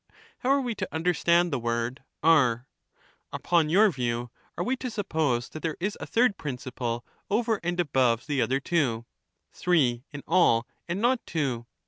[0.39, 2.67] How are we to understand c'pJ« over the word *'are"?
[3.31, 7.59] Upon your view, are we to suppose that Jhe<rthJ* there is a third principle over
[7.63, 9.05] and above the other two,— two, or one
[9.53, 11.67] three in all, and not two